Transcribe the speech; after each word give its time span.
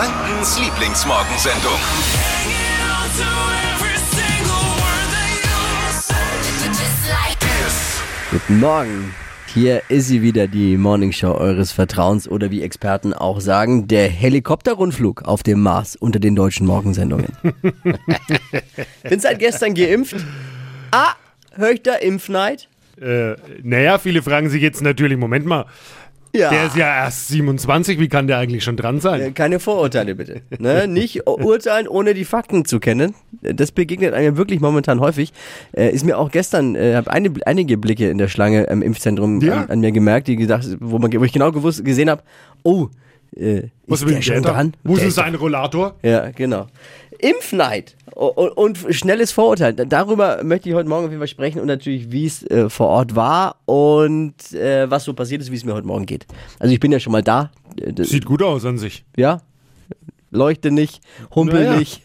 Frankens 0.00 0.58
Lieblingsmorgensendung. 0.58 1.78
Guten 8.30 8.60
Morgen. 8.60 9.14
Hier 9.52 9.82
ist 9.90 10.08
sie 10.08 10.22
wieder, 10.22 10.46
die 10.46 10.78
Morningshow 10.78 11.34
eures 11.34 11.72
Vertrauens 11.72 12.26
oder 12.26 12.50
wie 12.50 12.62
Experten 12.62 13.12
auch 13.12 13.42
sagen, 13.42 13.88
der 13.88 14.08
Helikopterrundflug 14.08 15.24
auf 15.24 15.42
dem 15.42 15.60
Mars 15.60 15.96
unter 15.96 16.18
den 16.18 16.34
deutschen 16.34 16.66
Morgensendungen. 16.66 17.36
Bin 19.02 19.20
seit 19.20 19.38
gestern 19.38 19.74
geimpft. 19.74 20.16
Ah, 20.92 21.12
höre 21.56 21.72
ich 21.72 21.82
da 21.82 21.96
Impfneid? 21.96 22.70
Äh, 22.98 23.34
naja, 23.62 23.98
viele 23.98 24.22
fragen 24.22 24.48
sich 24.48 24.62
jetzt 24.62 24.80
natürlich, 24.80 25.18
Moment 25.18 25.44
mal, 25.44 25.66
Ja. 26.32 26.50
der 26.50 26.66
ist 26.66 26.76
ja 26.76 26.86
erst 27.04 27.28
27, 27.28 27.98
wie 27.98 28.08
kann 28.08 28.26
der 28.26 28.38
eigentlich 28.38 28.62
schon 28.62 28.76
dran 28.76 29.00
sein? 29.00 29.20
Äh, 29.20 29.30
Keine 29.32 29.58
Vorurteile 29.58 30.14
bitte. 30.14 30.42
Ne? 30.58 30.86
Nicht 30.88 31.26
urteilen, 31.26 31.88
ohne 31.88 32.14
die 32.14 32.24
Fakten 32.24 32.64
zu 32.64 32.78
kennen. 32.78 33.14
Das 33.42 33.72
begegnet 33.72 34.14
einem 34.14 34.36
wirklich 34.36 34.60
momentan 34.60 35.00
häufig. 35.00 35.32
Äh, 35.72 35.90
ist 35.90 36.04
mir 36.04 36.18
auch 36.18 36.30
gestern, 36.30 36.76
äh, 36.76 36.94
habe 36.94 37.10
eine, 37.10 37.32
einige 37.46 37.76
Blicke 37.78 38.08
in 38.10 38.18
der 38.18 38.28
Schlange 38.28 38.64
im 38.64 38.82
Impfzentrum 38.82 39.40
Ja. 39.40 39.62
an, 39.62 39.70
an 39.70 39.80
mir 39.80 39.92
gemerkt, 39.92 40.28
die 40.28 40.36
gedacht, 40.36 40.66
wo, 40.80 40.98
man, 40.98 41.12
wo 41.12 41.24
ich 41.24 41.32
genau 41.32 41.50
gewusst, 41.52 41.84
gesehen 41.84 42.08
habe, 42.10 42.22
oh, 42.62 42.88
äh, 43.36 43.68
ist 43.86 44.08
der 44.08 44.22
schon 44.22 44.42
dran? 44.42 44.74
Wo 44.84 44.96
ist 44.96 45.14
sein 45.14 45.34
Rollator? 45.34 45.94
Ja, 46.02 46.30
genau. 46.30 46.66
Impfneid 47.22 47.96
und, 48.14 48.78
schnelles 48.90 49.32
Vorurteil. 49.32 49.72
Darüber 49.74 50.42
möchte 50.44 50.68
ich 50.68 50.74
heute 50.74 50.88
Morgen 50.88 51.04
auf 51.06 51.10
jeden 51.10 51.20
Fall 51.20 51.28
sprechen 51.28 51.60
und 51.60 51.66
natürlich, 51.66 52.10
wie 52.12 52.26
es 52.26 52.42
äh, 52.50 52.68
vor 52.68 52.88
Ort 52.88 53.14
war 53.16 53.56
und 53.66 54.34
äh, 54.52 54.90
was 54.90 55.04
so 55.04 55.14
passiert 55.14 55.40
ist, 55.42 55.50
wie 55.50 55.56
es 55.56 55.64
mir 55.64 55.74
heute 55.74 55.86
Morgen 55.86 56.06
geht. 56.06 56.26
Also 56.58 56.72
ich 56.74 56.80
bin 56.80 56.92
ja 56.92 57.00
schon 57.00 57.12
mal 57.12 57.22
da. 57.22 57.50
Äh, 57.80 57.92
das- 57.92 58.08
Sieht 58.10 58.24
gut 58.26 58.42
aus 58.42 58.64
an 58.64 58.78
sich. 58.78 59.04
ja? 59.16 59.40
Leuchte 60.32 60.70
nicht, 60.70 61.00
humpel 61.34 61.64
Naja. 61.64 61.76
nicht. 61.80 62.02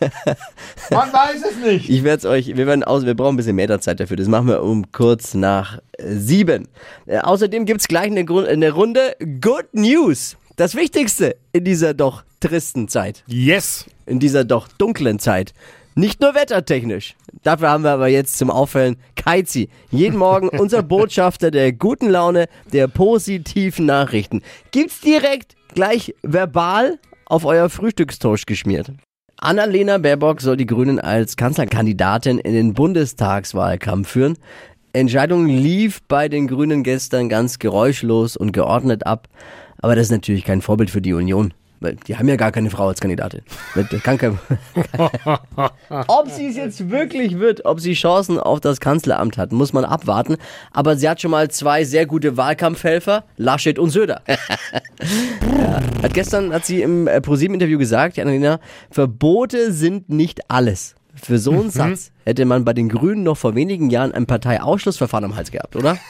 Man 0.90 1.10
weiß 1.12 1.42
es 1.50 1.56
nicht. 1.64 1.88
Ich 1.88 2.04
werde 2.04 2.18
es 2.18 2.24
euch, 2.26 2.54
wir 2.56 2.66
werden 2.66 2.84
aus, 2.84 3.06
wir 3.06 3.14
brauchen 3.14 3.34
ein 3.34 3.36
bisschen 3.36 3.56
mehr 3.56 3.80
Zeit 3.80 3.98
dafür. 4.00 4.16
Das 4.18 4.28
machen 4.28 4.48
wir 4.48 4.62
um 4.62 4.92
kurz 4.92 5.32
nach 5.34 5.78
sieben. 5.98 6.68
Äh, 7.06 7.18
außerdem 7.20 7.64
gibt's 7.64 7.88
gleich 7.88 8.10
eine, 8.10 8.26
eine 8.48 8.70
Runde 8.72 9.16
Good 9.40 9.68
News. 9.72 10.36
Das 10.56 10.74
Wichtigste 10.74 11.36
in 11.52 11.64
dieser 11.64 11.92
doch 11.92 12.24
tristen 12.40 12.88
Zeit. 12.88 13.24
Yes. 13.26 13.84
in 14.06 14.20
dieser 14.20 14.42
doch 14.42 14.68
dunklen 14.68 15.18
Zeit. 15.18 15.52
Nicht 15.94 16.22
nur 16.22 16.34
wettertechnisch. 16.34 17.14
Dafür 17.42 17.68
haben 17.68 17.84
wir 17.84 17.90
aber 17.90 18.08
jetzt 18.08 18.38
zum 18.38 18.50
Auffällen 18.50 18.96
Keizi. 19.16 19.68
Jeden 19.90 20.16
Morgen 20.16 20.48
unser 20.58 20.82
Botschafter 20.82 21.50
der 21.50 21.72
guten 21.72 22.08
Laune, 22.08 22.46
der 22.72 22.88
positiven 22.88 23.84
Nachrichten. 23.84 24.40
Gibt's 24.70 25.02
direkt 25.02 25.56
gleich 25.74 26.14
verbal 26.22 26.98
auf 27.26 27.44
euer 27.44 27.68
Frühstückstoast 27.68 28.46
geschmiert. 28.46 28.92
Annalena 29.36 29.98
Baerbock 29.98 30.40
soll 30.40 30.56
die 30.56 30.64
Grünen 30.64 30.98
als 30.98 31.36
Kanzlerkandidatin 31.36 32.38
in 32.38 32.54
den 32.54 32.72
Bundestagswahlkampf 32.72 34.08
führen. 34.08 34.38
Entscheidung 34.94 35.46
lief 35.46 36.00
bei 36.08 36.30
den 36.30 36.48
Grünen 36.48 36.82
gestern 36.82 37.28
ganz 37.28 37.58
geräuschlos 37.58 38.38
und 38.38 38.52
geordnet 38.52 39.04
ab. 39.04 39.28
Aber 39.80 39.94
das 39.94 40.06
ist 40.06 40.12
natürlich 40.12 40.44
kein 40.44 40.62
Vorbild 40.62 40.90
für 40.90 41.00
die 41.00 41.12
Union. 41.12 41.52
Weil 41.80 41.96
die 42.06 42.16
haben 42.16 42.26
ja 42.26 42.36
gar 42.36 42.52
keine 42.52 42.70
Frau 42.70 42.88
als 42.88 43.00
Kandidatin. 43.00 43.42
Kein 44.02 44.18
ob 46.08 46.30
sie 46.30 46.46
es 46.46 46.56
jetzt 46.56 46.90
wirklich 46.90 47.38
wird, 47.38 47.66
ob 47.66 47.80
sie 47.80 47.92
Chancen 47.92 48.38
auf 48.38 48.60
das 48.60 48.80
Kanzleramt 48.80 49.36
hat, 49.36 49.52
muss 49.52 49.72
man 49.74 49.84
abwarten. 49.84 50.36
Aber 50.72 50.96
sie 50.96 51.08
hat 51.08 51.20
schon 51.20 51.30
mal 51.30 51.50
zwei 51.50 51.84
sehr 51.84 52.06
gute 52.06 52.36
Wahlkampfhelfer, 52.36 53.24
Laschet 53.36 53.78
und 53.78 53.90
Söder. 53.90 54.22
ja. 54.26 55.82
Hat 56.02 56.14
gestern, 56.14 56.52
hat 56.52 56.64
sie 56.64 56.80
im 56.80 57.06
äh, 57.06 57.20
ProSieben-Interview 57.20 57.78
gesagt, 57.78 58.18
Annalena, 58.18 58.58
Verbote 58.90 59.72
sind 59.72 60.08
nicht 60.08 60.50
alles. 60.50 60.95
Für 61.22 61.38
so 61.38 61.52
einen 61.52 61.70
Satz 61.70 62.12
hätte 62.24 62.44
man 62.44 62.64
bei 62.64 62.72
den 62.72 62.88
Grünen 62.88 63.22
noch 63.22 63.36
vor 63.36 63.54
wenigen 63.54 63.90
Jahren 63.90 64.12
ein 64.12 64.26
Parteiausschlussverfahren 64.26 65.24
am 65.24 65.36
Hals 65.36 65.50
gehabt, 65.50 65.76
oder? 65.76 65.98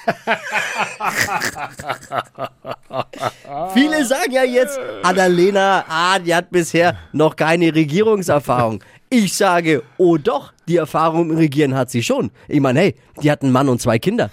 Viele 3.75 4.05
sagen 4.05 4.33
ja 4.33 4.45
jetzt, 4.45 4.78
Annalena, 5.03 5.84
ah, 5.89 6.19
die 6.19 6.34
hat 6.34 6.50
bisher 6.50 6.97
noch 7.12 7.37
keine 7.37 7.75
Regierungserfahrung. 7.75 8.83
Ich 9.09 9.34
sage, 9.34 9.83
oh 9.99 10.16
doch, 10.16 10.53
die 10.66 10.77
Erfahrung 10.77 11.31
im 11.31 11.37
Regieren 11.37 11.75
hat 11.75 11.91
sie 11.91 12.03
schon. 12.03 12.31
Ich 12.49 12.61
meine, 12.61 12.81
hey, 12.81 12.95
die 13.22 13.31
hat 13.31 13.43
einen 13.43 13.53
Mann 13.53 13.69
und 13.69 13.81
zwei 13.81 13.99
Kinder. 13.99 14.31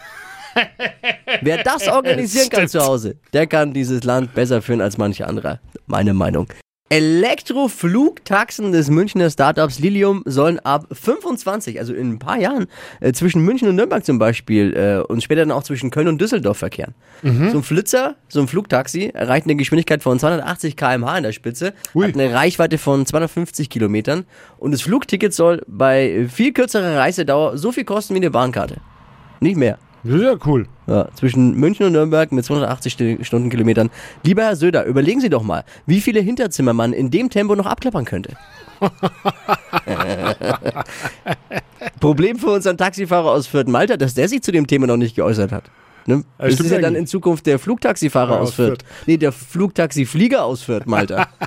Wer 1.42 1.64
das 1.64 1.88
organisieren 1.88 2.50
kann 2.50 2.68
zu 2.68 2.80
Hause, 2.80 3.18
der 3.34 3.48
kann 3.48 3.74
dieses 3.74 4.04
Land 4.04 4.34
besser 4.34 4.62
führen 4.62 4.82
als 4.82 4.98
manche 4.98 5.28
anderer. 5.28 5.60
Meine 5.86 6.14
Meinung. 6.14 6.48
Elektroflugtaxen 6.94 8.72
des 8.72 8.92
Münchner 8.92 9.32
Startups 9.32 9.80
Lilium 9.80 10.22
sollen 10.26 10.60
ab 10.60 10.86
25, 10.92 11.80
also 11.80 11.92
in 11.92 12.12
ein 12.12 12.20
paar 12.20 12.38
Jahren, 12.38 12.68
äh, 13.00 13.14
zwischen 13.14 13.42
München 13.42 13.68
und 13.68 13.78
Nürnberg 13.78 14.06
zum 14.06 14.20
Beispiel 14.20 14.76
äh, 14.76 15.12
und 15.12 15.24
später 15.24 15.42
dann 15.42 15.52
auch 15.52 15.64
zwischen 15.64 15.90
Köln 15.90 16.08
und 16.08 16.22
Düsseldorf 16.22 16.60
verkehren. 16.60 16.94
So 17.24 17.58
ein 17.58 17.64
Flitzer, 17.64 18.16
so 18.28 18.42
ein 18.42 18.48
Flugtaxi, 18.48 19.10
erreicht 19.12 19.48
eine 19.48 19.56
Geschwindigkeit 19.56 20.04
von 20.04 20.20
280 20.20 20.76
km/h 20.76 21.18
in 21.18 21.24
der 21.24 21.32
Spitze, 21.32 21.74
Ui. 21.96 22.06
hat 22.06 22.14
eine 22.14 22.32
Reichweite 22.32 22.78
von 22.78 23.08
250 23.08 23.72
Kilometern 23.72 24.26
und 24.60 24.72
das 24.72 24.82
Flugticket 24.82 25.34
soll 25.34 25.64
bei 25.66 26.28
viel 26.32 26.54
kürzerer 26.54 26.98
Reisedauer 26.98 27.58
so 27.58 27.72
viel 27.72 27.86
kosten 27.86 28.14
wie 28.14 28.20
eine 28.20 28.30
Bahnkarte. 28.30 28.78
Nicht 29.40 29.58
mehr. 29.58 29.80
Das 30.04 30.16
ist 30.16 30.22
ja 30.22 30.36
cool. 30.46 30.68
Ja, 30.88 31.08
zwischen 31.16 31.54
München 31.56 31.86
und 31.86 31.94
Nürnberg 31.94 32.32
mit 32.34 32.44
280 32.44 32.94
Sti- 32.94 33.24
Stundenkilometern. 33.24 33.90
Lieber 34.24 34.44
Herr 34.44 34.56
Söder, 34.58 34.84
überlegen 34.86 35.22
Sie 35.22 35.30
doch 35.30 35.44
mal, 35.44 35.64
wie 35.86 36.02
viele 36.02 36.20
Hinterzimmer 36.20 36.74
man 36.74 36.92
in 36.92 37.10
dem 37.10 37.30
Tempo 37.30 37.56
noch 37.56 37.66
abklappern 37.66 38.04
könnte. 38.04 38.36
Problem 42.00 42.38
für 42.38 42.48
unseren 42.52 42.78
Taxifahrer 42.78 43.32
aus 43.32 43.48
Fürth 43.48 43.68
Malta, 43.68 43.98
dass 43.98 44.14
der 44.14 44.28
sich 44.28 44.42
zu 44.44 44.52
dem 44.52 44.68
Thema 44.68 44.88
noch 44.88 44.98
nicht 44.98 45.16
geäußert 45.16 45.52
hat. 45.52 45.72
Ne? 46.06 46.24
Das 46.38 46.60
ist 46.60 46.70
ja 46.70 46.80
dann 46.80 46.96
in 46.96 47.08
Zukunft 47.08 47.46
der 47.46 47.60
Flugtaxifahrer 47.60 48.42
aus. 48.42 48.54
Fürth. 48.56 48.84
Nee, 49.06 49.16
der 49.18 49.32
Flugtaxiflieger 49.32 50.44
aus 50.44 50.62
Fürth 50.64 50.86
Malta. 50.86 51.28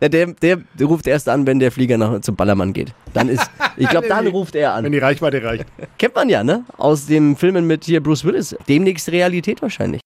ja, 0.00 0.08
der, 0.08 0.26
der 0.34 0.58
ruft 0.82 1.06
erst 1.06 1.28
an, 1.28 1.46
wenn 1.46 1.58
der 1.58 1.70
Flieger 1.72 1.98
nach, 1.98 2.20
zum 2.20 2.36
Ballermann 2.36 2.72
geht. 2.72 2.92
Dann 3.12 3.28
ist, 3.28 3.48
ich 3.76 3.88
glaube, 3.88 4.08
dann 4.08 4.26
ruft 4.38 4.54
er 4.54 4.74
an. 4.74 4.84
Wenn 4.84 4.92
die 4.92 4.98
Reichweite 4.98 5.42
reicht. 5.42 5.66
Kennt 5.98 6.14
man 6.14 6.28
ja, 6.28 6.42
ne? 6.44 6.64
Aus 6.76 7.06
den 7.06 7.36
Filmen 7.36 7.66
mit 7.66 7.84
hier 7.84 8.02
Bruce 8.02 8.24
Willis. 8.24 8.56
Demnächst 8.68 9.10
Realität 9.10 9.62
wahrscheinlich. 9.62 10.00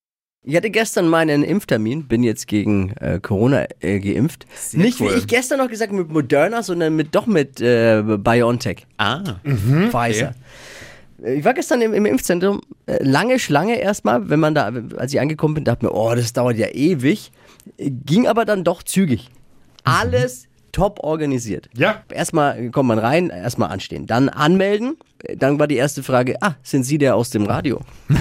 Ich 0.45 0.57
hatte 0.57 0.71
gestern 0.71 1.09
meinen 1.09 1.43
Impftermin, 1.43 2.07
bin 2.09 2.23
jetzt 2.23 2.47
gegen 2.47 2.93
äh, 3.01 3.19
Corona 3.21 3.67
äh, 3.81 3.99
geimpft. 4.01 4.47
Nicht 4.73 5.01
cool. 5.01 5.11
wie 5.13 5.19
ich 5.19 5.27
gestern 5.27 5.59
noch 5.59 5.69
gesagt 5.69 5.93
mit 5.93 6.09
Moderna, 6.09 6.63
sondern 6.63 6.97
mit 6.97 7.15
doch 7.15 7.27
mit 7.27 7.61
äh, 7.61 8.03
BioNTech, 8.03 8.87
Ah. 8.97 9.23
Pfizer. 9.91 10.35
Äh, 11.23 11.35
Ich 11.35 11.45
war 11.45 11.53
gestern 11.53 11.83
im, 11.83 11.93
im 11.93 12.07
Impfzentrum, 12.07 12.61
äh, 12.87 13.03
lange 13.03 13.39
Schlange 13.41 13.79
erstmal, 13.81 14.31
wenn 14.31 14.41
man 14.41 14.55
da, 14.55 14.73
als 14.97 15.13
ich 15.13 15.21
angekommen 15.21 15.55
bin, 15.55 15.65
dachte 15.65 15.85
mir, 15.85 15.93
oh, 15.93 16.15
das 16.15 16.33
dauert 16.33 16.57
ja 16.57 16.69
ewig. 16.69 17.33
Äh, 17.77 17.91
Ging 17.91 18.27
aber 18.29 18.45
dann 18.47 18.63
doch 18.65 18.83
zügig. 18.85 19.29
Alles 19.85 20.49
top 20.73 21.01
organisiert. 21.03 21.69
Ja. 21.75 22.03
Erstmal 22.13 22.71
kommt 22.71 22.89
man 22.89 22.99
rein, 22.99 23.31
erstmal 23.31 23.71
anstehen, 23.71 24.07
dann 24.07 24.29
anmelden. 24.29 24.97
Dann 25.37 25.59
war 25.59 25.67
die 25.67 25.75
erste 25.77 26.05
Frage, 26.05 26.41
ah, 26.43 26.55
sind 26.63 26.85
Sie 26.85 26.97
der 26.97 27.17
aus 27.17 27.31
dem 27.31 27.45
Radio? 27.45 27.81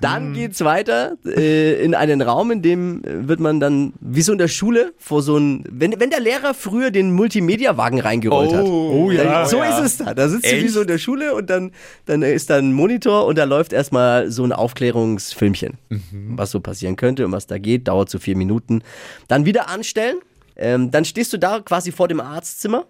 dann 0.00 0.32
geht's 0.34 0.62
weiter 0.62 1.16
äh, 1.26 1.82
in 1.84 1.96
einen 1.96 2.22
Raum, 2.22 2.52
in 2.52 2.62
dem 2.62 3.02
äh, 3.02 3.26
wird 3.26 3.40
man 3.40 3.58
dann, 3.58 3.92
wie 4.00 4.22
so 4.22 4.30
in 4.30 4.38
der 4.38 4.46
Schule, 4.46 4.92
vor 4.96 5.20
so 5.20 5.36
ein, 5.36 5.64
wenn, 5.68 5.98
wenn 5.98 6.10
der 6.10 6.20
Lehrer 6.20 6.54
früher 6.54 6.92
den 6.92 7.12
Multimedia-Wagen 7.12 8.00
reingerollt 8.00 8.54
hat. 8.54 8.64
Oh 8.64 9.10
ja. 9.10 9.24
Dann, 9.24 9.48
so 9.48 9.58
ja. 9.58 9.76
ist 9.76 9.84
es 9.84 9.96
da. 9.96 10.14
Da 10.14 10.28
sitzt 10.28 10.46
du 10.46 10.52
wie 10.52 10.64
Echt? 10.64 10.70
so 10.74 10.82
in 10.82 10.86
der 10.86 10.98
Schule 10.98 11.34
und 11.34 11.50
dann, 11.50 11.72
dann 12.06 12.22
ist 12.22 12.50
da 12.50 12.58
ein 12.58 12.72
Monitor 12.72 13.26
und 13.26 13.36
da 13.36 13.44
läuft 13.44 13.72
erstmal 13.72 14.30
so 14.30 14.44
ein 14.44 14.52
Aufklärungsfilmchen, 14.52 15.78
was 16.36 16.52
so 16.52 16.60
passieren 16.60 16.94
könnte 16.94 17.26
und 17.26 17.32
was 17.32 17.48
da 17.48 17.58
geht. 17.58 17.88
Dauert 17.88 18.10
so 18.10 18.20
vier 18.20 18.36
Minuten. 18.36 18.82
Dann 19.26 19.44
wieder 19.44 19.68
anstellen. 19.68 20.18
Ähm, 20.56 20.92
dann 20.92 21.04
stehst 21.04 21.32
du 21.32 21.38
da 21.38 21.58
quasi 21.58 21.90
vor 21.90 22.06
dem 22.06 22.20
Arztzimmer. 22.20 22.86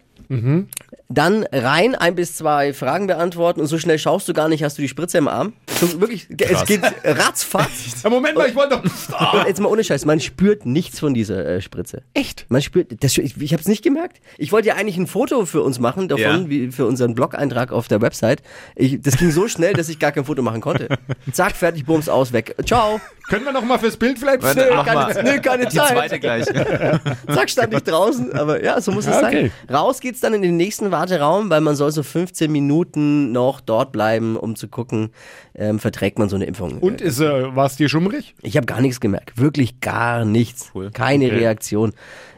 Dann 1.10 1.44
rein, 1.52 1.94
ein 1.94 2.14
bis 2.14 2.34
zwei 2.34 2.72
Fragen 2.72 3.06
beantworten 3.06 3.60
und 3.60 3.66
so 3.66 3.78
schnell 3.78 3.98
schaust 3.98 4.26
du 4.26 4.32
gar 4.32 4.48
nicht, 4.48 4.64
hast 4.64 4.78
du 4.78 4.82
die 4.82 4.88
Spritze 4.88 5.18
im 5.18 5.28
Arm. 5.28 5.52
So, 5.80 6.00
wirklich, 6.00 6.28
es 6.40 6.64
geht 6.64 6.80
ratzfatz. 7.04 7.70
Ja, 8.04 8.10
Moment 8.10 8.36
mal, 8.36 8.48
ich 8.48 8.54
wollte 8.54 8.76
doch. 8.76 9.32
Und 9.40 9.46
jetzt 9.46 9.60
mal 9.60 9.68
ohne 9.68 9.82
Scheiß, 9.82 10.04
man 10.04 10.20
spürt 10.20 10.66
nichts 10.66 11.00
von 11.00 11.14
dieser 11.14 11.44
äh, 11.46 11.60
Spritze. 11.62 12.02
Echt? 12.12 12.44
Man 12.48 12.60
spürt, 12.60 13.02
das, 13.02 13.16
ich, 13.16 13.40
ich 13.40 13.52
habe 13.52 13.62
es 13.62 13.68
nicht 13.68 13.82
gemerkt. 13.82 14.20
Ich 14.36 14.52
wollte 14.52 14.68
ja 14.68 14.74
eigentlich 14.74 14.98
ein 14.98 15.06
Foto 15.06 15.46
für 15.46 15.62
uns 15.62 15.78
machen 15.78 16.08
davon, 16.08 16.22
Ja. 16.44 16.48
wie 16.50 16.70
für 16.70 16.84
unseren 16.86 17.14
Blog-Eintrag 17.14 17.72
auf 17.72 17.88
der 17.88 18.02
Website. 18.02 18.42
Ich, 18.76 19.00
das 19.00 19.16
ging 19.16 19.30
so 19.30 19.48
schnell, 19.48 19.72
dass 19.72 19.88
ich 19.88 19.98
gar 19.98 20.12
kein 20.12 20.24
Foto 20.26 20.42
machen 20.42 20.60
konnte. 20.60 20.88
Zack, 21.32 21.52
fertig, 21.56 21.86
bums, 21.86 22.08
aus, 22.10 22.32
weg. 22.34 22.54
Ciao. 22.66 23.00
Können 23.30 23.46
wir 23.46 23.52
noch 23.52 23.64
mal 23.64 23.78
fürs 23.78 23.96
Bild 23.96 24.18
vielleicht? 24.18 24.42
Mach 24.42 24.54
keine, 24.84 25.22
nö, 25.22 25.40
keine 25.40 25.66
Die 25.66 25.76
Zeit. 25.76 25.88
zweite 25.92 26.20
gleich. 26.20 26.44
Zack, 26.44 27.48
stand 27.48 27.72
ich 27.72 27.82
draußen. 27.82 28.32
Aber 28.34 28.62
ja, 28.62 28.78
so 28.82 28.92
muss 28.92 29.06
es 29.06 29.14
Ja, 29.14 29.20
sein. 29.20 29.34
okay. 29.34 29.50
Raus 29.72 30.00
geht's 30.04 30.20
dann 30.20 30.34
in 30.34 30.42
den 30.42 30.58
nächsten 30.58 30.90
Warteraum, 30.90 31.48
weil 31.48 31.62
man 31.62 31.76
soll 31.76 31.90
so 31.90 32.02
15 32.02 32.52
Minuten 32.52 33.32
noch 33.32 33.60
dort 33.60 33.90
bleiben, 33.90 34.36
um 34.36 34.54
zu 34.54 34.68
gucken, 34.68 35.10
ähm, 35.54 35.78
verträgt 35.78 36.18
man 36.18 36.28
so 36.28 36.36
eine 36.36 36.44
Impfung. 36.44 36.78
Und 36.78 37.00
ist, 37.00 37.20
äh, 37.20 37.56
war 37.56 37.64
es 37.64 37.76
dir 37.76 37.88
schummrig? 37.88 38.34
Ich 38.42 38.58
habe 38.58 38.66
gar 38.66 38.82
nichts 38.82 39.00
gemerkt. 39.00 39.38
Wirklich 39.38 39.80
gar 39.80 40.26
nichts. 40.26 40.72
Keine 40.92 41.24
Okay. 41.26 41.36
Reaktion. 41.36 41.94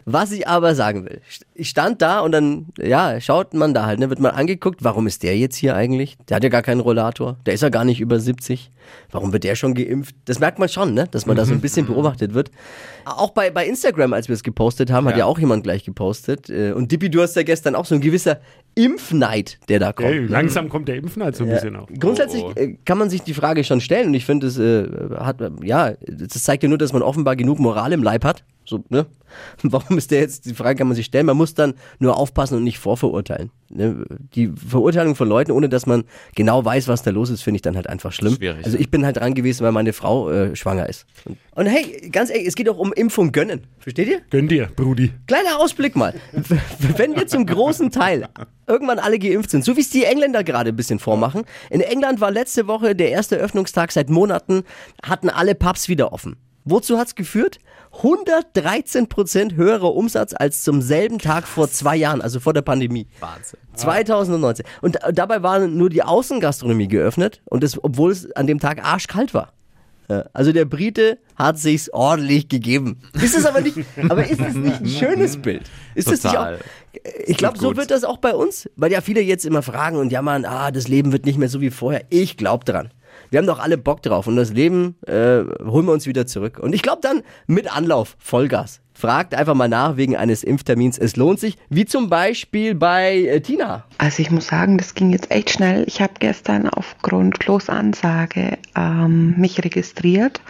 Was 0.08 0.30
ich 0.30 0.46
aber 0.46 0.76
sagen 0.76 1.04
will, 1.04 1.20
ich 1.52 1.68
stand 1.68 2.00
da 2.00 2.20
und 2.20 2.30
dann, 2.30 2.66
ja, 2.78 3.20
schaut 3.20 3.54
man 3.54 3.74
da 3.74 3.86
halt, 3.86 3.98
ne, 3.98 4.08
wird 4.08 4.20
man 4.20 4.30
angeguckt, 4.30 4.84
warum 4.84 5.08
ist 5.08 5.24
der 5.24 5.36
jetzt 5.36 5.56
hier 5.56 5.74
eigentlich? 5.74 6.16
Der 6.28 6.36
hat 6.36 6.44
ja 6.44 6.48
gar 6.48 6.62
keinen 6.62 6.78
Rollator, 6.78 7.38
der 7.44 7.54
ist 7.54 7.62
ja 7.64 7.70
gar 7.70 7.84
nicht 7.84 8.00
über 8.00 8.20
70. 8.20 8.70
Warum 9.10 9.32
wird 9.32 9.42
der 9.42 9.56
schon 9.56 9.74
geimpft? 9.74 10.14
Das 10.26 10.38
merkt 10.38 10.60
man 10.60 10.68
schon, 10.68 10.94
ne, 10.94 11.08
dass 11.10 11.26
man 11.26 11.36
da 11.36 11.44
so 11.44 11.52
ein 11.52 11.60
bisschen 11.60 11.86
beobachtet 11.86 12.34
wird. 12.34 12.52
Auch 13.04 13.30
bei, 13.30 13.50
bei 13.50 13.66
Instagram, 13.66 14.12
als 14.12 14.28
wir 14.28 14.34
es 14.34 14.44
gepostet 14.44 14.92
haben, 14.92 15.08
hat 15.08 15.16
ja 15.16 15.24
auch 15.24 15.40
jemand 15.40 15.64
gleich 15.64 15.82
gepostet. 15.82 16.50
Äh, 16.50 16.70
Und 16.70 16.92
Dippi, 16.92 17.10
du 17.10 17.20
hast 17.20 17.34
ja 17.34 17.42
gestern 17.42 17.74
auch 17.74 17.84
so 17.84 17.96
ein 17.96 18.00
gewisser 18.00 18.38
Impfneid, 18.76 19.58
der 19.68 19.80
da 19.80 19.92
kommt. 19.92 20.08
Ey, 20.08 20.20
ne? 20.20 20.26
langsam 20.28 20.68
kommt 20.68 20.86
der 20.86 20.96
Impfen 20.96 21.24
halt 21.24 21.34
so 21.34 21.42
ein 21.42 21.50
bisschen 21.50 21.74
auf. 21.74 21.88
Grundsätzlich 21.98 22.44
äh, 22.54 22.76
kann 22.84 22.98
man 22.98 23.10
sich 23.10 23.22
die 23.22 23.34
Frage 23.34 23.64
schon 23.64 23.80
stellen 23.80 24.08
und 24.08 24.14
ich 24.14 24.24
finde, 24.24 24.46
es 24.46 24.56
äh, 24.56 24.86
hat, 25.16 25.38
ja, 25.64 25.94
das 26.06 26.44
zeigt 26.44 26.62
ja 26.62 26.68
nur, 26.68 26.78
dass 26.78 26.92
man 26.92 27.02
offenbar 27.02 27.34
genug 27.34 27.58
Moral 27.58 27.92
im 27.92 28.04
Leib 28.04 28.24
hat. 28.24 28.44
So, 28.68 28.84
ne? 28.88 29.06
Warum 29.62 29.98
ist 29.98 30.10
der 30.10 30.20
jetzt, 30.20 30.46
die 30.46 30.54
Frage 30.54 30.78
kann 30.78 30.88
man 30.88 30.96
sich 30.96 31.06
stellen. 31.06 31.26
Man 31.26 31.36
muss 31.36 31.54
dann 31.54 31.74
nur 31.98 32.16
aufpassen 32.16 32.56
und 32.56 32.64
nicht 32.64 32.78
vorverurteilen. 32.78 33.50
Ne? 33.68 34.04
Die 34.34 34.48
Verurteilung 34.48 35.14
von 35.14 35.28
Leuten, 35.28 35.52
ohne 35.52 35.68
dass 35.68 35.86
man 35.86 36.04
genau 36.34 36.64
weiß, 36.64 36.88
was 36.88 37.02
da 37.02 37.10
los 37.10 37.30
ist, 37.30 37.42
finde 37.42 37.56
ich 37.56 37.62
dann 37.62 37.76
halt 37.76 37.88
einfach 37.88 38.12
schlimm. 38.12 38.34
Schwierig, 38.34 38.64
Also 38.64 38.78
ich 38.78 38.90
bin 38.90 39.04
halt 39.04 39.16
dran 39.16 39.34
gewesen, 39.34 39.64
weil 39.64 39.72
meine 39.72 39.92
Frau 39.92 40.30
äh, 40.30 40.54
schwanger 40.56 40.88
ist. 40.88 41.06
Und, 41.24 41.38
und 41.54 41.66
hey, 41.66 42.08
ganz 42.10 42.30
ehrlich, 42.30 42.46
es 42.46 42.54
geht 42.54 42.68
auch 42.68 42.78
um 42.78 42.92
Impfung 42.92 43.32
gönnen. 43.32 43.66
Versteht 43.78 44.08
ihr? 44.08 44.20
Gönn 44.30 44.48
dir, 44.48 44.68
Brudi. 44.74 45.12
Kleiner 45.26 45.58
Ausblick 45.58 45.96
mal. 45.96 46.14
Wenn 46.96 47.16
wir 47.16 47.26
zum 47.26 47.46
großen 47.46 47.90
Teil 47.90 48.28
irgendwann 48.66 48.98
alle 48.98 49.18
geimpft 49.18 49.50
sind, 49.50 49.64
so 49.64 49.76
wie 49.76 49.80
es 49.80 49.90
die 49.90 50.04
Engländer 50.04 50.44
gerade 50.44 50.70
ein 50.70 50.76
bisschen 50.76 50.98
vormachen. 50.98 51.44
In 51.70 51.80
England 51.80 52.20
war 52.20 52.30
letzte 52.30 52.66
Woche 52.66 52.94
der 52.94 53.10
erste 53.10 53.36
Öffnungstag 53.36 53.92
seit 53.92 54.10
Monaten, 54.10 54.62
hatten 55.02 55.30
alle 55.30 55.54
Pubs 55.54 55.88
wieder 55.88 56.12
offen. 56.12 56.36
Wozu 56.66 56.98
hat's 56.98 57.14
geführt? 57.14 57.58
113 58.02 59.08
Prozent 59.08 59.54
höherer 59.54 59.94
Umsatz 59.94 60.34
als 60.36 60.62
zum 60.62 60.82
selben 60.82 61.18
Tag 61.18 61.46
vor 61.46 61.70
zwei 61.70 61.96
Jahren, 61.96 62.20
also 62.20 62.40
vor 62.40 62.52
der 62.52 62.62
Pandemie. 62.62 63.06
Wahnsinn. 63.20 63.58
2019. 63.74 64.66
Und 64.82 64.96
da- 65.02 65.12
dabei 65.12 65.42
war 65.42 65.60
nur 65.66 65.88
die 65.90 66.02
Außengastronomie 66.02 66.88
geöffnet 66.88 67.40
und 67.46 67.62
das, 67.62 67.82
obwohl 67.82 68.10
es 68.12 68.30
an 68.32 68.46
dem 68.46 68.58
Tag 68.58 68.84
arschkalt 68.84 69.32
war. 69.32 69.52
Also 70.32 70.52
der 70.52 70.66
Brite 70.66 71.18
hat 71.34 71.58
sich's 71.58 71.90
ordentlich 71.92 72.48
gegeben. 72.48 73.00
Ist 73.14 73.36
es 73.36 73.44
aber 73.44 73.60
nicht, 73.60 73.76
aber 74.08 74.24
ist 74.24 74.40
es 74.40 74.54
nicht 74.54 74.80
ein 74.80 74.86
schönes 74.88 75.36
Bild? 75.36 75.62
Ist 75.96 76.06
es 76.12 76.22
nicht 76.22 76.36
auch, 76.36 76.44
Total. 76.44 76.58
ich 77.26 77.36
glaube, 77.36 77.58
so 77.58 77.76
wird 77.76 77.90
das 77.90 78.04
auch 78.04 78.18
bei 78.18 78.32
uns, 78.32 78.70
weil 78.76 78.92
ja 78.92 79.00
viele 79.00 79.20
jetzt 79.20 79.44
immer 79.44 79.62
fragen 79.62 79.96
und 79.96 80.12
jammern, 80.12 80.44
ah, 80.44 80.70
das 80.70 80.86
Leben 80.86 81.10
wird 81.10 81.26
nicht 81.26 81.38
mehr 81.38 81.48
so 81.48 81.60
wie 81.60 81.70
vorher. 81.70 82.04
Ich 82.10 82.36
glaube 82.36 82.64
dran. 82.64 82.90
Wir 83.30 83.38
haben 83.38 83.46
doch 83.46 83.58
alle 83.58 83.78
Bock 83.78 84.02
drauf 84.02 84.26
und 84.26 84.36
das 84.36 84.52
Leben 84.52 84.96
äh, 85.06 85.42
holen 85.64 85.86
wir 85.86 85.92
uns 85.92 86.06
wieder 86.06 86.26
zurück. 86.26 86.58
Und 86.58 86.74
ich 86.74 86.82
glaube 86.82 87.00
dann 87.02 87.22
mit 87.46 87.74
Anlauf, 87.74 88.16
Vollgas. 88.18 88.80
Fragt 88.94 89.34
einfach 89.34 89.54
mal 89.54 89.68
nach 89.68 89.98
wegen 89.98 90.16
eines 90.16 90.42
Impftermins. 90.42 90.96
Es 90.96 91.16
lohnt 91.16 91.38
sich, 91.38 91.58
wie 91.68 91.84
zum 91.84 92.08
Beispiel 92.08 92.74
bei 92.74 93.16
äh, 93.16 93.40
Tina. 93.40 93.84
Also 93.98 94.22
ich 94.22 94.30
muss 94.30 94.46
sagen, 94.46 94.78
das 94.78 94.94
ging 94.94 95.10
jetzt 95.10 95.30
echt 95.30 95.50
schnell. 95.50 95.84
Ich 95.86 96.00
habe 96.00 96.14
gestern 96.18 96.66
aufgrund 96.68 97.38
Klosansage 97.38 98.56
ähm, 98.74 99.34
mich 99.36 99.62
registriert 99.62 100.40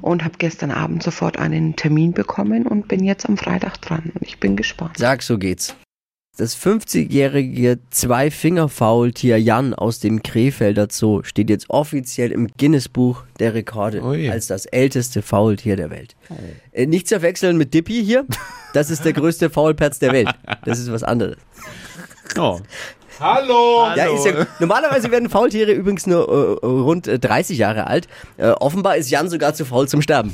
und 0.00 0.24
habe 0.24 0.34
gestern 0.38 0.72
Abend 0.72 1.02
sofort 1.02 1.38
einen 1.38 1.76
Termin 1.76 2.12
bekommen 2.12 2.66
und 2.66 2.88
bin 2.88 3.04
jetzt 3.04 3.28
am 3.28 3.36
Freitag 3.36 3.80
dran 3.80 4.10
und 4.14 4.26
ich 4.26 4.40
bin 4.40 4.56
gespannt. 4.56 4.96
Sag, 4.96 5.22
so 5.22 5.38
geht's. 5.38 5.76
Das 6.38 6.56
50-jährige 6.56 7.80
Zwei-Finger-Faultier 7.90 9.40
Jan 9.40 9.74
aus 9.74 9.98
dem 9.98 10.22
Krefelder 10.22 10.86
Zoo 10.88 11.24
steht 11.24 11.50
jetzt 11.50 11.68
offiziell 11.68 12.30
im 12.30 12.46
Guinness-Buch 12.56 13.24
der 13.40 13.54
Rekorde 13.54 14.04
Ui. 14.04 14.30
als 14.30 14.46
das 14.46 14.64
älteste 14.64 15.20
Faultier 15.20 15.74
der 15.74 15.90
Welt. 15.90 16.14
Äh, 16.70 16.86
nicht 16.86 17.08
zu 17.08 17.16
verwechseln 17.16 17.56
mit 17.56 17.74
Dippy 17.74 18.04
hier. 18.04 18.24
Das 18.72 18.88
ist 18.88 19.04
der 19.04 19.14
größte 19.14 19.50
Faulpelz 19.50 19.98
der 19.98 20.12
Welt. 20.12 20.28
Das 20.64 20.78
ist 20.78 20.92
was 20.92 21.02
anderes. 21.02 21.38
Oh. 22.38 22.60
Hallo! 23.18 23.88
Ja, 23.96 24.14
ist 24.14 24.26
ja, 24.26 24.46
normalerweise 24.60 25.10
werden 25.10 25.28
Faultiere 25.30 25.72
übrigens 25.72 26.06
nur 26.06 26.28
äh, 26.28 26.66
rund 26.66 27.08
äh, 27.08 27.18
30 27.18 27.58
Jahre 27.58 27.88
alt. 27.88 28.06
Äh, 28.36 28.50
offenbar 28.50 28.96
ist 28.96 29.10
Jan 29.10 29.28
sogar 29.28 29.54
zu 29.54 29.64
faul 29.64 29.88
zum 29.88 30.02
Sterben. 30.02 30.32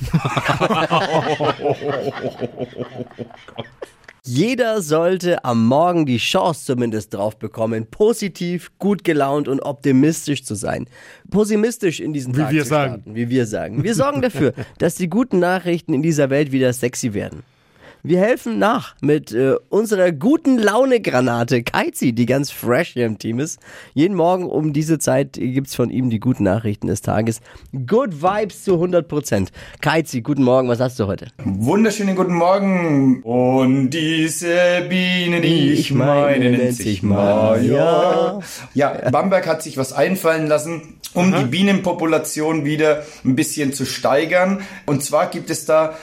Jeder 4.26 4.80
sollte 4.80 5.44
am 5.44 5.66
Morgen 5.66 6.06
die 6.06 6.16
Chance 6.16 6.64
zumindest 6.64 7.12
drauf 7.12 7.38
bekommen, 7.38 7.86
positiv, 7.90 8.70
gut 8.78 9.04
gelaunt 9.04 9.48
und 9.48 9.60
optimistisch 9.60 10.44
zu 10.44 10.54
sein. 10.54 10.86
Pessimistisch 11.30 12.00
in 12.00 12.14
diesen 12.14 12.34
Wie 12.34 12.40
Tag 12.40 12.52
wir 12.52 12.62
zu 12.62 12.68
sagen. 12.70 12.92
starten, 12.94 13.14
wie 13.14 13.28
wir 13.28 13.44
sagen. 13.44 13.84
Wir 13.84 13.94
sorgen 13.94 14.22
dafür, 14.22 14.54
dass 14.78 14.94
die 14.94 15.10
guten 15.10 15.40
Nachrichten 15.40 15.92
in 15.92 16.02
dieser 16.02 16.30
Welt 16.30 16.52
wieder 16.52 16.72
sexy 16.72 17.12
werden. 17.12 17.42
Wir 18.06 18.18
helfen 18.18 18.58
nach 18.58 18.94
mit 19.00 19.32
äh, 19.32 19.54
unserer 19.70 20.12
guten 20.12 20.58
Laune-Granate 20.58 21.62
Kaizi, 21.62 22.12
die 22.12 22.26
ganz 22.26 22.50
fresh 22.50 22.90
hier 22.92 23.06
im 23.06 23.16
Team 23.16 23.40
ist. 23.40 23.58
Jeden 23.94 24.14
Morgen 24.14 24.44
um 24.44 24.74
diese 24.74 24.98
Zeit 24.98 25.32
gibt's 25.32 25.74
von 25.74 25.88
ihm 25.88 26.10
die 26.10 26.20
guten 26.20 26.44
Nachrichten 26.44 26.88
des 26.88 27.00
Tages. 27.00 27.40
Good 27.72 28.20
Vibes 28.20 28.62
zu 28.62 28.74
100%. 28.74 29.48
Kaizi, 29.80 30.20
guten 30.20 30.42
Morgen, 30.42 30.68
was 30.68 30.80
hast 30.80 31.00
du 31.00 31.06
heute? 31.06 31.28
Wunderschönen 31.44 32.14
guten 32.14 32.34
Morgen. 32.34 33.22
Und 33.22 33.88
diese 33.88 34.84
Biene, 34.86 35.40
die 35.40 35.72
ich 35.72 35.90
meine, 35.90 36.50
nennt 36.50 36.74
sich 36.74 37.02
Maya. 37.02 38.40
Ja, 38.74 39.10
Bamberg 39.10 39.46
hat 39.46 39.62
sich 39.62 39.78
was 39.78 39.94
einfallen 39.94 40.46
lassen, 40.46 40.98
um 41.14 41.32
die 41.32 41.44
Bienenpopulation 41.44 42.66
wieder 42.66 43.04
ein 43.24 43.34
bisschen 43.34 43.72
zu 43.72 43.86
steigern. 43.86 44.60
Und 44.84 45.02
zwar 45.02 45.28
gibt 45.28 45.48
es 45.48 45.64
da 45.64 45.94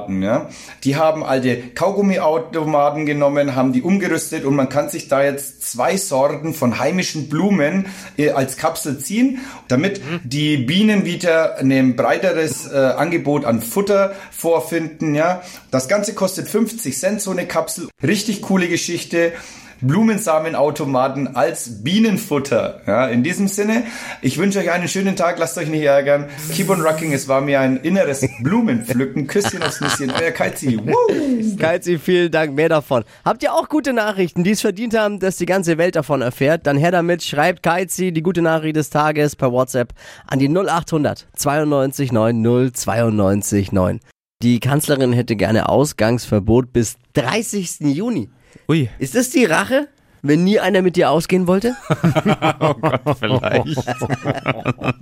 Blumensamenautomaten. 0.00 0.22
Ja? 0.22 0.48
Die 0.84 0.96
haben 0.96 1.24
alte 1.24 1.56
Kaugummiautomaten 1.74 3.06
genommen, 3.06 3.54
haben 3.54 3.72
die 3.72 3.82
umgerüstet 3.82 4.44
und 4.44 4.54
man 4.54 4.68
kann 4.68 4.88
sich 4.88 5.08
da 5.08 5.22
jetzt 5.22 5.62
zwei 5.70 5.96
Sorten 5.96 6.54
von 6.54 6.78
heimischen 6.78 7.28
Blumen 7.28 7.86
äh, 8.16 8.30
als 8.30 8.56
Kapsel 8.56 8.98
ziehen, 8.98 9.40
damit 9.68 10.00
die 10.24 10.56
Bienen 10.58 11.04
wieder 11.04 11.58
ein 11.58 11.96
breiteres 11.96 12.70
äh, 12.70 12.76
Angebot 12.76 13.44
an 13.44 13.60
Futter 13.60 14.14
vorfinden. 14.30 15.14
Ja, 15.14 15.42
das 15.70 15.88
Ganze 15.88 16.14
kostet 16.14 16.48
50 16.48 16.96
Cent 16.96 17.20
so 17.20 17.30
eine 17.30 17.46
Kapsel. 17.46 17.88
Richtig 18.02 18.42
coole 18.42 18.68
Geschichte. 18.68 19.32
Blumensamenautomaten 19.80 21.36
als 21.36 21.82
Bienenfutter. 21.82 22.80
Ja, 22.86 23.06
in 23.06 23.22
diesem 23.22 23.48
Sinne, 23.48 23.84
ich 24.22 24.38
wünsche 24.38 24.58
euch 24.58 24.70
einen 24.70 24.88
schönen 24.88 25.16
Tag, 25.16 25.38
lasst 25.38 25.56
euch 25.58 25.68
nicht 25.68 25.82
ärgern. 25.82 26.26
Keep 26.52 26.70
on 26.70 26.80
rocking, 26.80 27.12
es 27.12 27.28
war 27.28 27.40
mir 27.40 27.60
ein 27.60 27.76
inneres 27.78 28.26
Blumenpflücken. 28.42 29.26
Küsschen 29.26 29.62
aufs 29.62 29.80
Nüsschen, 29.80 30.10
euer 30.10 30.30
Kaizi. 30.30 30.78
Woo! 30.78 31.56
Kaizi, 31.58 31.98
vielen 31.98 32.30
Dank, 32.30 32.54
mehr 32.54 32.68
davon. 32.68 33.04
Habt 33.24 33.42
ihr 33.42 33.54
auch 33.54 33.68
gute 33.68 33.92
Nachrichten, 33.92 34.44
die 34.44 34.50
es 34.50 34.60
verdient 34.60 34.96
haben, 34.96 35.18
dass 35.18 35.36
die 35.36 35.46
ganze 35.46 35.78
Welt 35.78 35.96
davon 35.96 36.22
erfährt? 36.22 36.66
Dann 36.66 36.76
her 36.76 36.90
damit, 36.90 37.22
schreibt 37.22 37.62
Kaizi 37.62 38.12
die 38.12 38.22
gute 38.22 38.42
Nachricht 38.42 38.76
des 38.76 38.90
Tages 38.90 39.36
per 39.36 39.52
WhatsApp 39.52 39.92
an 40.26 40.38
die 40.38 40.48
0800 40.48 41.28
92 41.36 42.12
90 42.12 42.74
92 42.74 43.72
9. 43.72 44.00
Die 44.42 44.58
Kanzlerin 44.58 45.12
hätte 45.12 45.36
gerne 45.36 45.68
Ausgangsverbot 45.68 46.72
bis 46.72 46.96
30. 47.12 47.80
Juni. 47.80 48.30
Ui, 48.68 48.88
Ist 48.98 49.14
das 49.14 49.30
die 49.30 49.44
Rache, 49.44 49.88
wenn 50.22 50.44
nie 50.44 50.60
einer 50.60 50.82
mit 50.82 50.96
dir 50.96 51.10
ausgehen 51.10 51.46
wollte? 51.46 51.76
vielleicht. 53.18 53.76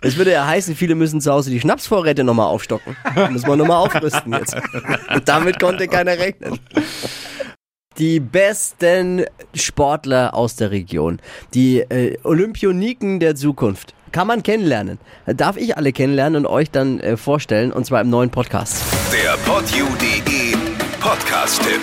Das 0.00 0.16
würde 0.16 0.30
ja 0.32 0.46
heißen, 0.46 0.76
viele 0.76 0.94
müssen 0.94 1.20
zu 1.20 1.32
Hause 1.32 1.50
die 1.50 1.60
Schnapsvorräte 1.60 2.22
nochmal 2.22 2.46
aufstocken. 2.46 2.96
Muss 3.30 3.44
man 3.44 3.58
nochmal 3.58 3.78
aufrüsten 3.78 4.32
jetzt. 4.32 4.54
Und 5.12 5.28
damit 5.28 5.58
konnte 5.58 5.88
keiner 5.88 6.12
rechnen. 6.16 6.56
Die 7.98 8.20
besten 8.20 9.24
Sportler 9.54 10.34
aus 10.34 10.54
der 10.54 10.70
Region, 10.70 11.18
die 11.52 11.80
äh, 11.80 12.16
Olympioniken 12.22 13.18
der 13.18 13.34
Zukunft, 13.34 13.92
kann 14.12 14.28
man 14.28 14.44
kennenlernen. 14.44 14.98
Darf 15.26 15.56
ich 15.56 15.76
alle 15.76 15.92
kennenlernen 15.92 16.46
und 16.46 16.50
euch 16.50 16.70
dann 16.70 17.00
äh, 17.00 17.16
vorstellen, 17.16 17.72
und 17.72 17.84
zwar 17.84 18.00
im 18.00 18.10
neuen 18.10 18.30
Podcast. 18.30 18.84
Der 19.12 19.32
podyou.de 19.38 20.56
Podcast-Tipp. 21.00 21.80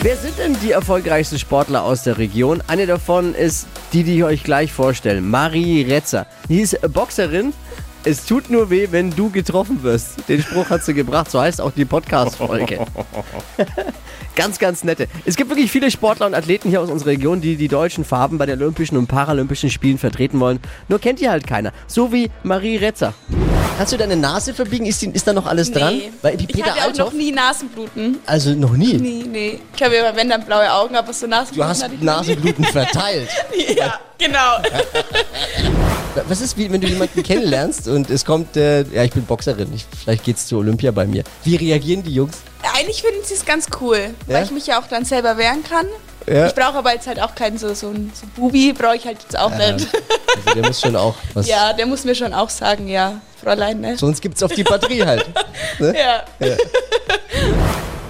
Wer 0.00 0.16
sind 0.16 0.38
denn 0.38 0.56
die 0.62 0.70
erfolgreichsten 0.70 1.40
Sportler 1.40 1.82
aus 1.82 2.04
der 2.04 2.18
Region? 2.18 2.62
Eine 2.68 2.86
davon 2.86 3.34
ist 3.34 3.66
die, 3.92 4.04
die 4.04 4.18
ich 4.18 4.22
euch 4.22 4.44
gleich 4.44 4.72
vorstelle, 4.72 5.20
Marie 5.20 5.82
Retzer. 5.82 6.26
Die 6.48 6.60
ist 6.60 6.80
Boxerin. 6.92 7.52
Es 8.08 8.24
tut 8.24 8.48
nur 8.48 8.70
weh, 8.70 8.88
wenn 8.90 9.10
du 9.10 9.28
getroffen 9.28 9.82
wirst. 9.82 10.26
Den 10.30 10.40
Spruch 10.40 10.70
hat 10.70 10.82
sie 10.82 10.94
gebracht, 10.94 11.30
so 11.30 11.42
heißt 11.42 11.60
auch 11.60 11.72
die 11.72 11.84
Podcast-Folge. 11.84 12.86
ganz, 14.34 14.58
ganz 14.58 14.82
nette. 14.82 15.08
Es 15.26 15.36
gibt 15.36 15.50
wirklich 15.50 15.70
viele 15.70 15.90
Sportler 15.90 16.24
und 16.24 16.32
Athleten 16.32 16.70
hier 16.70 16.80
aus 16.80 16.88
unserer 16.88 17.10
Region, 17.10 17.42
die 17.42 17.56
die 17.56 17.68
deutschen 17.68 18.06
Farben 18.06 18.38
bei 18.38 18.46
den 18.46 18.62
Olympischen 18.62 18.96
und 18.96 19.08
Paralympischen 19.08 19.68
Spielen 19.68 19.98
vertreten 19.98 20.40
wollen. 20.40 20.58
Nur 20.88 21.00
kennt 21.00 21.20
ihr 21.20 21.30
halt 21.30 21.46
keiner. 21.46 21.70
So 21.86 22.10
wie 22.10 22.30
Marie 22.44 22.78
Retzer. 22.78 23.12
Kannst 23.76 23.92
du 23.92 23.98
deine 23.98 24.16
Nase 24.16 24.54
verbiegen? 24.54 24.86
Ist, 24.86 25.02
die, 25.02 25.10
ist 25.10 25.26
da 25.26 25.34
noch 25.34 25.44
alles 25.44 25.70
dran? 25.70 25.98
Nee. 25.98 26.10
Weil 26.22 26.38
die 26.38 26.44
ich 26.46 26.52
Peter 26.54 26.70
hatte 26.70 26.80
auch 26.80 26.84
Althoff, 26.86 27.12
noch 27.12 27.18
nie 27.18 27.30
Nasenbluten. 27.30 28.18
also 28.24 28.54
noch 28.54 28.72
nie. 28.72 28.94
Nie, 28.94 29.24
nee. 29.24 29.60
Ich 29.76 29.82
habe 29.82 29.94
immer, 29.96 30.16
wenn 30.16 30.30
dann 30.30 30.46
blaue 30.46 30.72
Augen, 30.72 30.96
aber 30.96 31.12
so 31.12 31.26
Nasenbluten 31.26 31.62
Du 31.62 31.68
hast 31.68 31.82
hatte 31.82 31.94
ich 31.94 32.00
noch 32.00 32.22
nie. 32.22 32.28
Nasenbluten 32.28 32.64
verteilt. 32.64 33.28
Ja, 33.76 34.00
genau. 34.16 34.62
Was 36.26 36.40
ist, 36.40 36.56
wie, 36.56 36.70
wenn 36.72 36.80
du 36.80 36.86
jemanden 36.88 37.22
kennenlernst 37.22 37.88
und 37.88 38.10
es 38.10 38.24
kommt, 38.24 38.56
äh, 38.56 38.82
ja, 38.84 39.04
ich 39.04 39.12
bin 39.12 39.24
Boxerin, 39.24 39.72
ich, 39.74 39.86
vielleicht 40.02 40.24
geht's 40.24 40.46
zu 40.46 40.58
Olympia 40.58 40.90
bei 40.90 41.06
mir. 41.06 41.22
Wie 41.44 41.56
reagieren 41.56 42.02
die 42.02 42.12
Jungs? 42.14 42.38
Eigentlich 42.76 43.02
finden 43.02 43.20
sie 43.24 43.34
es 43.34 43.44
ganz 43.44 43.66
cool, 43.80 44.10
Ja? 44.26 44.34
weil 44.34 44.44
ich 44.44 44.50
mich 44.50 44.66
ja 44.66 44.80
auch 44.80 44.86
dann 44.88 45.04
selber 45.04 45.36
wehren 45.36 45.62
kann. 45.62 45.86
Ja. 46.26 46.46
Ich 46.46 46.54
brauche 46.54 46.78
aber 46.78 46.92
jetzt 46.92 47.06
halt 47.06 47.20
auch 47.22 47.34
keinen 47.34 47.56
so, 47.56 47.72
so 47.72 47.88
ein 47.88 48.12
so 48.14 48.26
Bubi, 48.36 48.72
brauche 48.74 48.96
ich 48.96 49.06
halt 49.06 49.18
jetzt 49.22 49.38
auch 49.38 49.50
nicht. 49.50 49.62
Also 49.62 50.54
der 50.54 50.66
muss 50.66 50.80
schon 50.80 50.94
auch 50.96 51.14
was. 51.34 51.46
Ja, 51.46 51.72
der 51.72 51.86
muss 51.86 52.04
mir 52.04 52.14
schon 52.14 52.34
auch 52.34 52.50
sagen, 52.50 52.86
ja, 52.88 53.20
Fräulein, 53.42 53.80
ne? 53.80 53.96
Sonst 53.96 54.20
gibt's 54.20 54.42
auf 54.42 54.52
die 54.52 54.64
Batterie 54.64 55.04
halt. 55.04 55.24
Ja. 55.80 56.24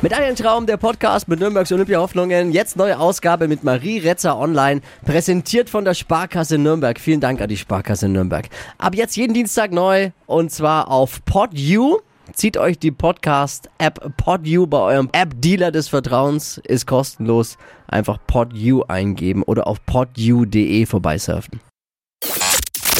Mit 0.00 0.12
einem 0.12 0.36
Traum 0.36 0.64
der 0.64 0.76
Podcast 0.76 1.26
mit 1.26 1.40
Nürnbergs 1.40 1.72
Olympia-Hoffnungen. 1.72 2.52
Jetzt 2.52 2.76
neue 2.76 3.00
Ausgabe 3.00 3.48
mit 3.48 3.64
Marie 3.64 3.98
Retzer 3.98 4.38
online. 4.38 4.80
Präsentiert 5.04 5.68
von 5.68 5.84
der 5.84 5.94
Sparkasse 5.94 6.56
Nürnberg. 6.56 7.00
Vielen 7.00 7.20
Dank 7.20 7.40
an 7.40 7.48
die 7.48 7.56
Sparkasse 7.56 8.08
Nürnberg. 8.08 8.48
Ab 8.78 8.94
jetzt 8.94 9.16
jeden 9.16 9.34
Dienstag 9.34 9.72
neu 9.72 10.10
und 10.26 10.52
zwar 10.52 10.88
auf 10.88 11.24
PodU. 11.24 11.98
Zieht 12.32 12.56
euch 12.58 12.78
die 12.78 12.92
Podcast-App 12.92 14.16
PodU 14.16 14.68
bei 14.68 14.78
eurem 14.78 15.08
App-Dealer 15.10 15.72
des 15.72 15.88
Vertrauens. 15.88 16.58
Ist 16.58 16.86
kostenlos. 16.86 17.58
Einfach 17.88 18.18
PodU 18.24 18.84
eingeben 18.86 19.42
oder 19.42 19.66
auf 19.66 19.84
podu.de 19.84 20.86
vorbeisurfen. 20.86 21.58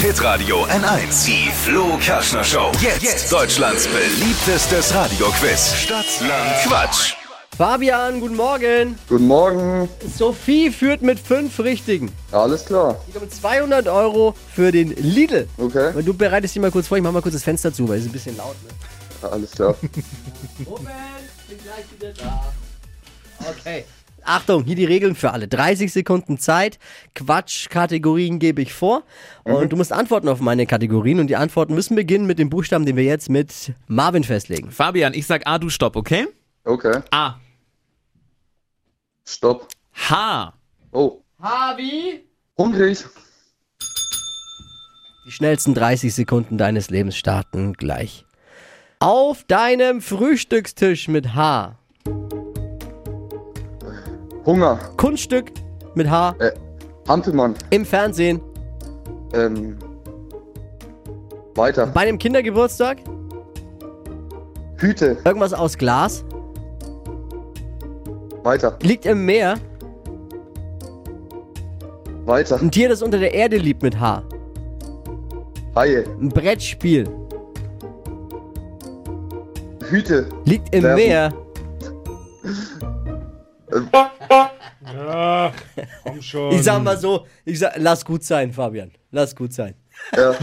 Hitradio 0.00 0.64
N1. 0.66 1.26
Die 1.26 1.50
Flo 1.50 1.98
Kerschner 2.00 2.44
Show. 2.44 2.70
Jetzt, 2.80 3.32
Deutschlands 3.32 3.88
beliebtestes 3.88 4.94
Radioquiz. 4.94 5.74
Stadt, 5.74 6.06
Land, 6.20 6.62
Quatsch. 6.64 7.14
Fabian, 7.56 8.20
guten 8.20 8.36
Morgen. 8.36 8.96
Guten 9.08 9.26
Morgen. 9.26 9.88
Sophie 10.16 10.70
führt 10.70 11.02
mit 11.02 11.18
fünf 11.18 11.58
Richtigen. 11.58 12.12
Alles 12.30 12.64
klar. 12.66 12.96
Die 13.08 13.12
kommen 13.12 13.28
200 13.28 13.88
Euro 13.88 14.36
für 14.54 14.70
den 14.70 14.90
Lidl. 14.94 15.48
Okay. 15.58 15.92
Und 15.92 16.06
du 16.06 16.14
bereitest 16.14 16.54
dich 16.54 16.62
mal 16.62 16.70
kurz 16.70 16.86
vor, 16.86 16.96
ich 16.96 17.02
mach 17.02 17.10
mal 17.10 17.20
kurz 17.20 17.34
das 17.34 17.42
Fenster 17.42 17.72
zu, 17.72 17.88
weil 17.88 17.96
es 17.98 18.04
ist 18.04 18.10
ein 18.10 18.12
bisschen 18.12 18.36
laut. 18.36 18.54
Ne? 18.62 19.28
Alles 19.28 19.50
klar. 19.50 19.74
Moment, 20.64 20.88
bin 21.48 21.58
gleich 21.58 21.84
wieder 21.98 22.12
da. 22.12 22.52
Okay. 23.50 23.84
Achtung, 24.28 24.64
hier 24.64 24.76
die 24.76 24.85
Regeln 24.85 25.14
für 25.14 25.32
alle. 25.32 25.49
30 25.49 25.90
Sekunden 25.90 26.38
Zeit. 26.38 26.78
Quatsch-Kategorien 27.14 28.38
gebe 28.38 28.61
ich 28.61 28.75
vor. 28.75 29.04
Und 29.44 29.73
du 29.73 29.76
musst 29.76 29.92
antworten 29.92 30.28
auf 30.28 30.40
meine 30.40 30.66
Kategorien. 30.66 31.18
Und 31.18 31.28
die 31.28 31.37
Antworten 31.37 31.75
müssen 31.75 31.97
beginnen 31.97 32.26
mit 32.26 32.38
dem 32.38 32.50
Buchstaben, 32.50 32.85
den 32.85 32.97
wir 32.97 33.04
jetzt 33.04 33.30
mit 33.30 33.73
Marvin 33.87 34.25
festlegen. 34.25 34.70
Fabian, 34.70 35.14
ich 35.14 35.26
sag 35.26 35.47
A, 35.47 35.58
du 35.58 35.70
stopp, 35.70 35.97
okay? 35.97 36.26
Okay. 36.64 37.00
A. 37.11 37.37
Stopp. 39.26 39.68
H. 39.94 40.52
Oh. 40.92 41.23
Harvey? 41.40 42.25
Hungrig. 42.58 43.04
Die 45.26 45.30
schnellsten 45.30 45.75
30 45.75 46.12
Sekunden 46.14 46.58
deines 46.58 46.90
Lebens 46.90 47.16
starten 47.16 47.73
gleich. 47.73 48.26
Auf 48.99 49.44
deinem 49.44 50.02
Frühstückstisch 50.02 51.08
mit 51.08 51.35
H. 51.35 51.77
Hunger. 54.48 54.78
Kunststück 54.96 55.52
mit 55.94 56.08
H. 56.08 56.34
Äh, 56.38 56.52
Hampelmann. 57.06 57.54
Im 57.68 57.84
Fernsehen. 57.84 58.40
Ähm. 59.34 59.76
Weiter. 61.54 61.86
Bei 61.88 62.00
einem 62.00 62.16
Kindergeburtstag. 62.16 62.96
Hüte. 64.78 65.18
Irgendwas 65.26 65.52
aus 65.52 65.76
Glas. 65.76 66.24
Weiter. 68.42 68.78
Liegt 68.80 69.04
im 69.04 69.26
Meer. 69.26 69.56
Weiter. 72.24 72.58
Ein 72.58 72.70
Tier, 72.70 72.88
das 72.88 73.02
unter 73.02 73.18
der 73.18 73.34
Erde 73.34 73.58
liebt 73.58 73.82
mit 73.82 74.00
H. 74.00 74.22
Haie. 75.76 76.04
Ein 76.18 76.30
Brettspiel. 76.30 77.06
Hüte. 79.90 80.26
Liegt 80.46 80.74
im 80.74 80.84
Werfen. 80.84 81.04
Meer. 81.04 81.32
Komm 86.18 86.22
schon. 86.22 86.52
Ich 86.52 86.62
sag 86.62 86.82
mal 86.82 86.96
so, 86.98 87.26
ich 87.44 87.58
sag, 87.58 87.75
lass 87.76 88.04
gut 88.04 88.25
sein, 88.25 88.52
Fabian. 88.52 88.92
Lass 89.10 89.34
gut 89.34 89.52
sein. 89.52 89.75
Ja. 90.16 90.34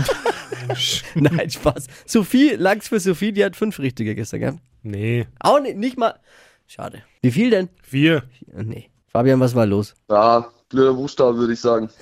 Nein, 1.16 1.50
Spaß. 1.50 1.88
Sophie, 2.06 2.56
lang's 2.58 2.88
für 2.88 3.00
Sophie, 3.00 3.32
die 3.32 3.44
hat 3.46 3.56
fünf 3.56 3.80
richtige 3.80 4.16
gestern 4.16 4.40
gehabt. 4.40 4.60
Nee, 4.84 5.28
Auch 5.40 5.60
nicht, 5.60 5.78
nicht 5.78 5.98
mal. 5.98 6.20
Schade. 6.68 7.04
Wie 7.22 7.32
viel 7.32 7.50
denn? 7.50 7.70
vier. 7.84 8.24
Nee. 8.54 8.90
Fabian, 9.08 9.40
was 9.40 9.56
war 9.56 9.66
los? 9.66 9.94
ja. 10.10 10.50
Blöder 10.68 10.94
Buchstabe, 10.96 11.38
würde 11.38 11.54
ich 11.54 11.60
sagen. 11.62 11.90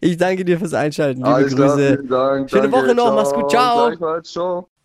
Ich 0.00 0.16
danke 0.16 0.44
dir 0.44 0.58
fürs 0.58 0.74
Einschalten. 0.74 1.18
Liebe 1.20 1.34
Alles 1.34 1.54
klar. 1.54 1.76
Grüße. 1.76 1.88
Vielen 1.96 2.08
Dank. 2.08 2.50
Schöne 2.50 2.62
Danke. 2.68 2.76
Woche 2.76 2.94
noch. 2.94 3.14
Mach's 3.14 3.32
gut. 3.32 3.50
Ciao. 3.50 4.22
Ciao. 4.22 4.68